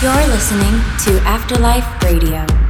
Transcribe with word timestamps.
You're 0.00 0.14
listening 0.28 0.80
to 1.06 1.18
Afterlife 1.26 2.00
Radio. 2.04 2.67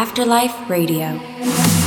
Afterlife 0.00 0.56
Radio. 0.70 1.79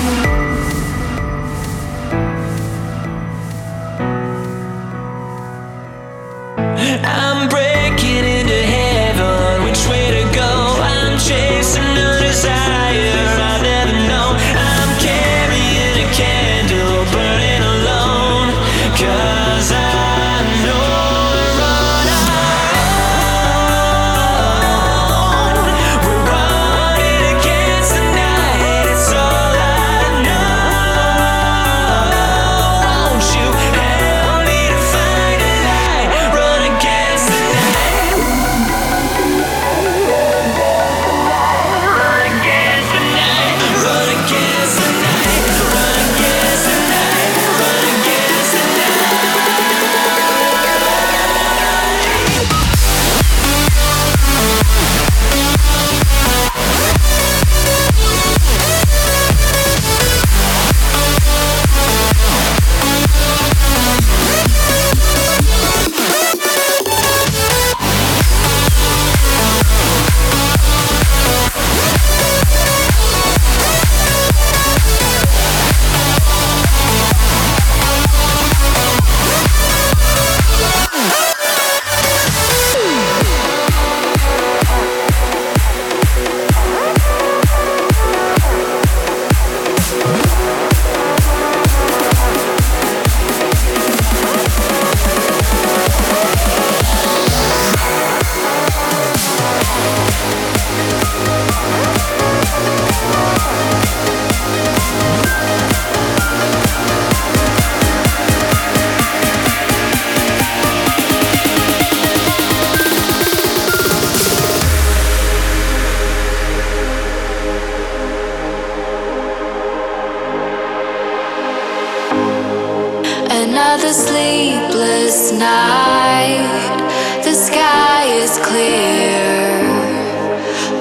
sleepless 123.93 125.31
night. 125.31 126.81
The 127.23 127.33
sky 127.33 128.05
is 128.05 128.39
clear, 128.39 129.61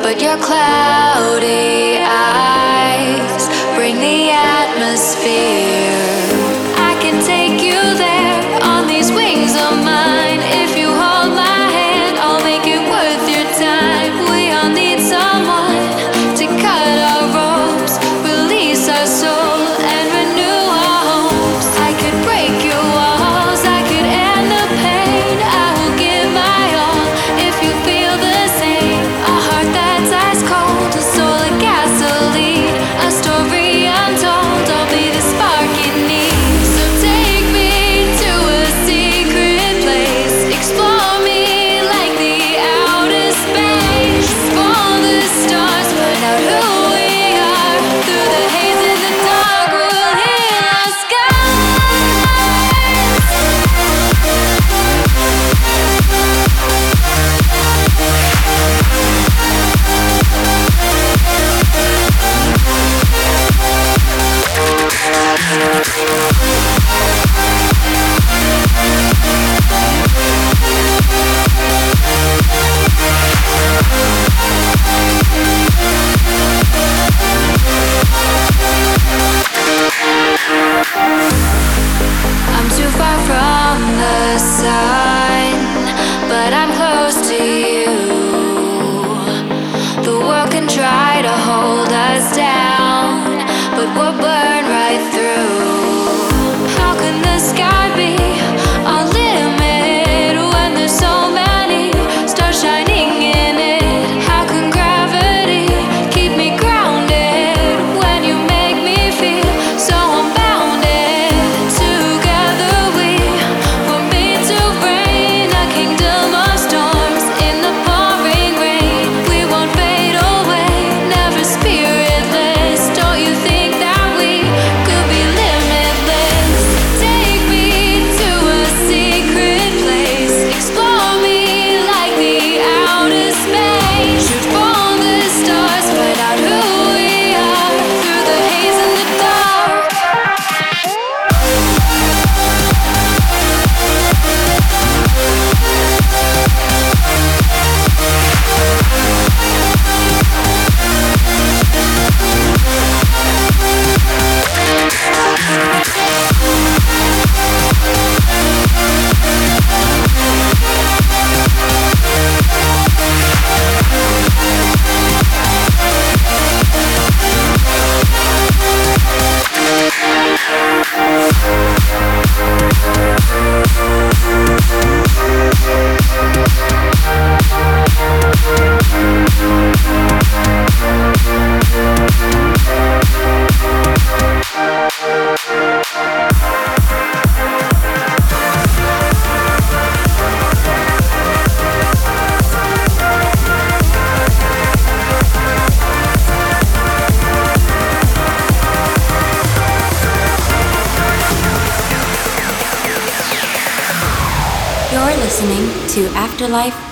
but 0.02 0.22
your 0.22 0.38
clouds. 0.38 1.21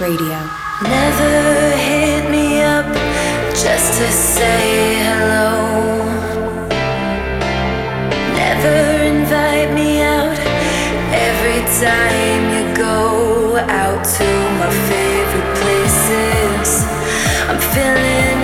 Radio. 0.00 0.40
Never 0.82 1.76
hit 1.76 2.30
me 2.30 2.62
up 2.62 2.86
just 3.52 3.98
to 3.98 4.06
say 4.10 4.94
hello. 5.04 6.06
Never 8.32 8.78
invite 9.12 9.74
me 9.74 10.00
out 10.00 10.38
every 11.12 11.60
time 11.84 12.42
you 12.54 12.74
go 12.74 13.56
out 13.68 14.02
to 14.02 14.28
my 14.60 14.70
favorite 14.88 15.50
places. 15.60 16.86
I'm 17.50 17.60
filling 17.74 18.39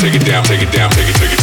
Take 0.00 0.14
it 0.14 0.24
down, 0.24 0.42
take 0.44 0.62
it 0.62 0.72
down. 0.72 0.88
Take 0.92 1.10
it, 1.10 1.14
take 1.16 1.30
it, 1.30 1.39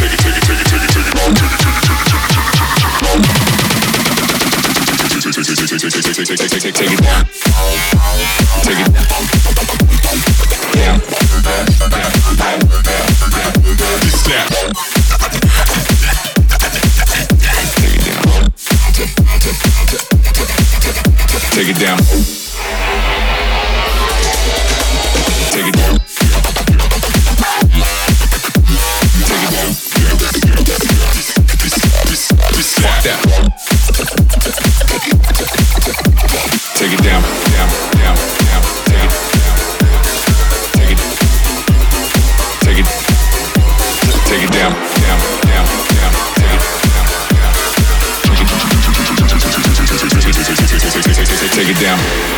down. 51.80 52.37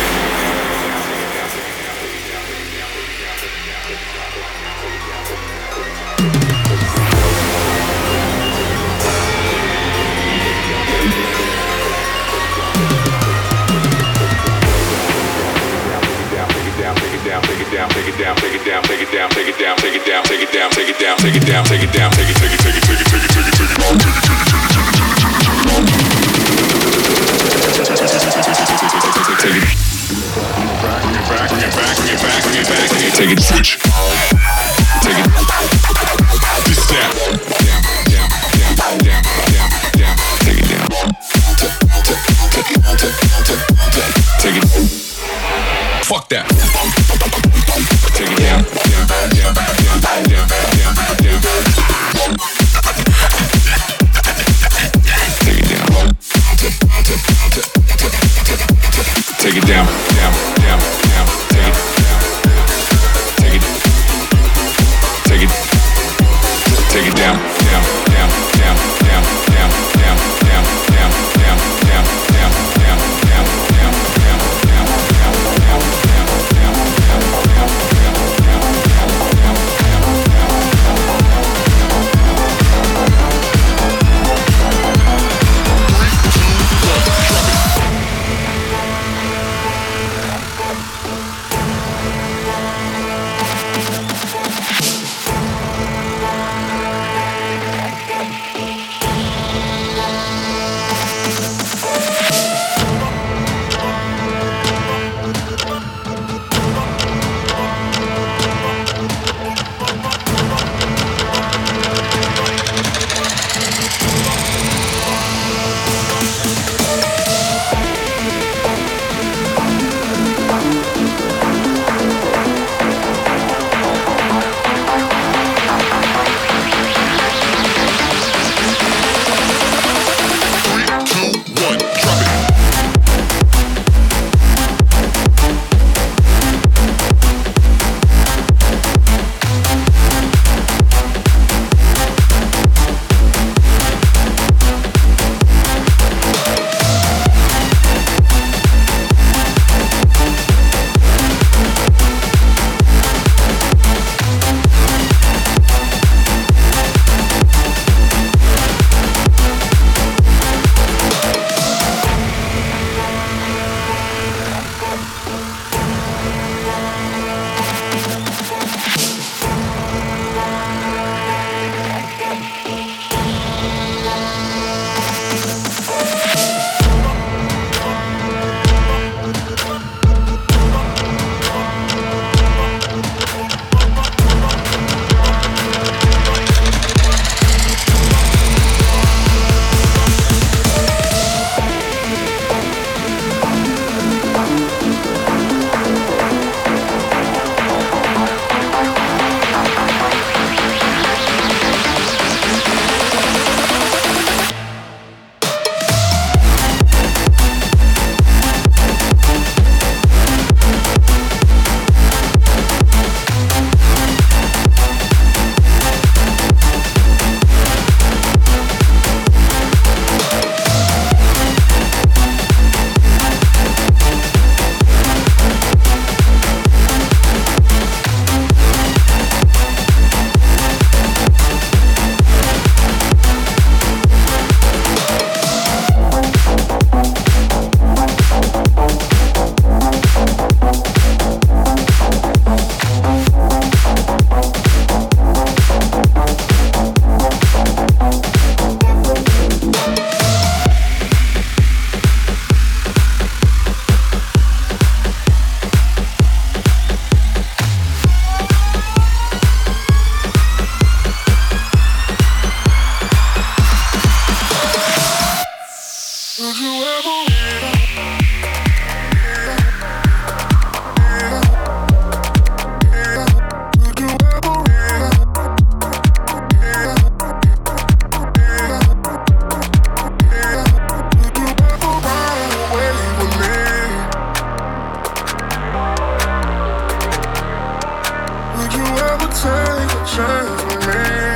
You're 289.32 291.29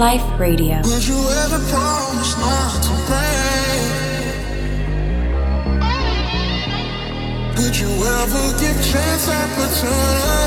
Afterlife 0.00 0.40
Radio. 0.40 0.80
Would 0.82 1.06
you 1.06 1.28
ever 1.44 1.58
promise 1.68 2.34
not 2.38 2.82
to 2.84 2.92
break? 3.04 3.82
Would 7.58 7.76
you 7.78 7.90
ever 8.06 8.58
give 8.58 8.82
chance 8.82 9.28
opportunity? 9.28 10.39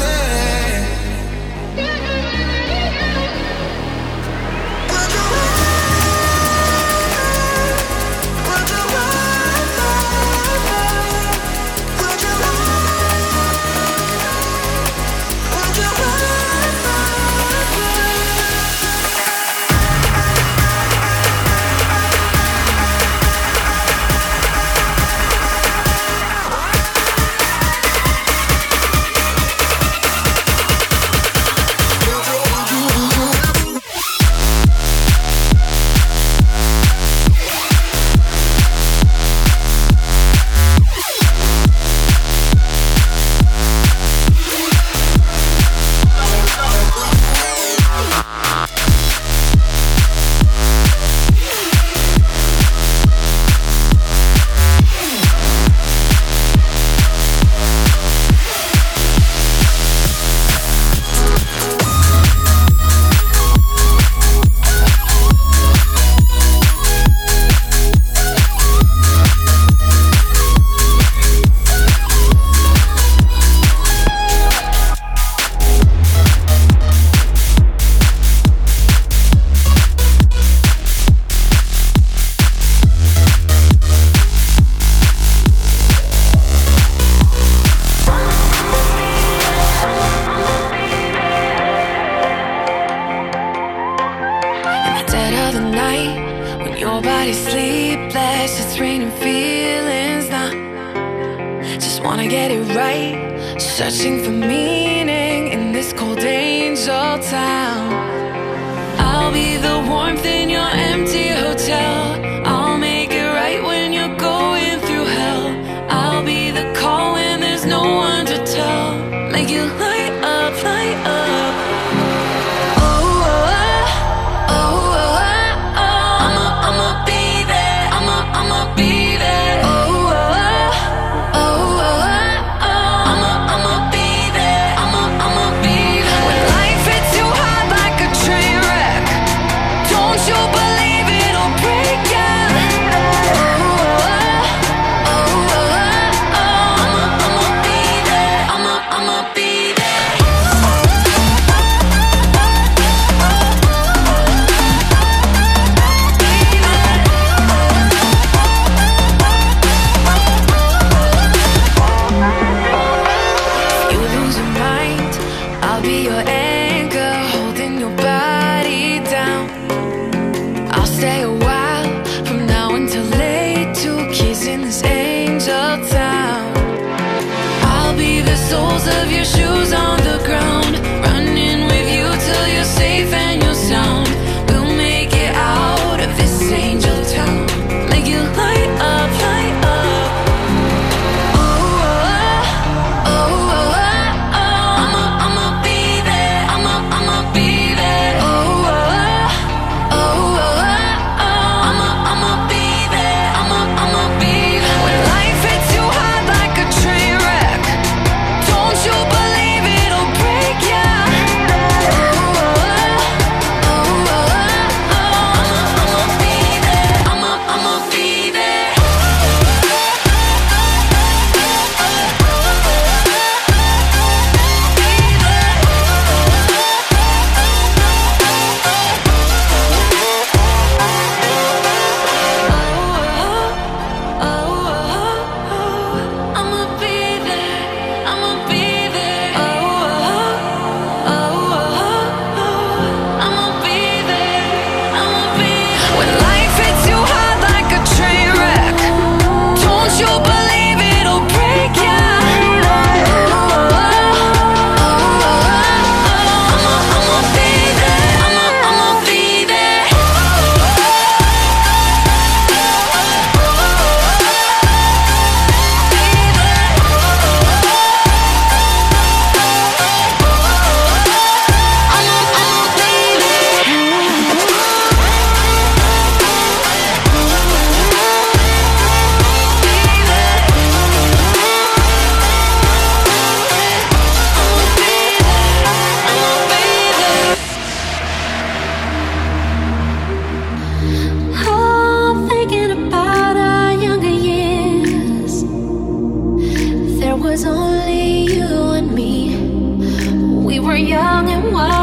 were 300.74 300.80
young 300.80 301.30
and 301.30 301.54
wild. 301.54 301.83